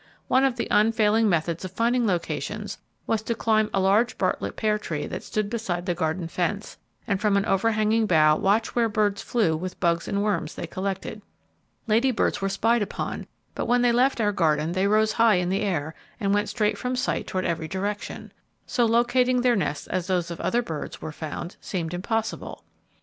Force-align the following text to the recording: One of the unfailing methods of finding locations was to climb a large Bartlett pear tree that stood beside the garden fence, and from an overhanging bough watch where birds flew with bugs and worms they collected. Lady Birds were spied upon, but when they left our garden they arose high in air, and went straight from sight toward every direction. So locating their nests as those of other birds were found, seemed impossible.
One 0.27 0.43
of 0.43 0.55
the 0.55 0.67
unfailing 0.71 1.29
methods 1.29 1.63
of 1.63 1.69
finding 1.73 2.07
locations 2.07 2.79
was 3.05 3.21
to 3.21 3.35
climb 3.35 3.69
a 3.71 3.79
large 3.79 4.17
Bartlett 4.17 4.55
pear 4.55 4.79
tree 4.79 5.05
that 5.05 5.21
stood 5.21 5.47
beside 5.47 5.85
the 5.85 5.93
garden 5.93 6.27
fence, 6.27 6.79
and 7.05 7.21
from 7.21 7.37
an 7.37 7.45
overhanging 7.45 8.07
bough 8.07 8.35
watch 8.37 8.73
where 8.73 8.89
birds 8.89 9.21
flew 9.21 9.55
with 9.55 9.79
bugs 9.79 10.07
and 10.07 10.23
worms 10.23 10.55
they 10.55 10.65
collected. 10.65 11.21
Lady 11.85 12.09
Birds 12.09 12.41
were 12.41 12.49
spied 12.49 12.81
upon, 12.81 13.27
but 13.53 13.67
when 13.67 13.83
they 13.83 13.91
left 13.91 14.19
our 14.19 14.31
garden 14.31 14.71
they 14.71 14.85
arose 14.85 15.11
high 15.11 15.35
in 15.35 15.53
air, 15.53 15.93
and 16.19 16.33
went 16.33 16.49
straight 16.49 16.79
from 16.79 16.95
sight 16.95 17.27
toward 17.27 17.45
every 17.45 17.67
direction. 17.67 18.31
So 18.65 18.85
locating 18.87 19.41
their 19.41 19.55
nests 19.55 19.85
as 19.85 20.07
those 20.07 20.31
of 20.31 20.41
other 20.41 20.63
birds 20.63 20.99
were 20.99 21.11
found, 21.11 21.57
seemed 21.61 21.93
impossible. 21.93 22.63